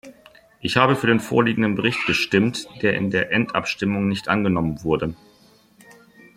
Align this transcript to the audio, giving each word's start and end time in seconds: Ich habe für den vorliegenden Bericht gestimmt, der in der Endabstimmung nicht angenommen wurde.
Ich 0.61 0.77
habe 0.77 0.95
für 0.95 1.05
den 1.05 1.19
vorliegenden 1.19 1.75
Bericht 1.75 2.07
gestimmt, 2.07 2.67
der 2.81 2.95
in 2.95 3.11
der 3.11 3.31
Endabstimmung 3.31 4.07
nicht 4.07 4.29
angenommen 4.29 4.81
wurde. 4.83 5.13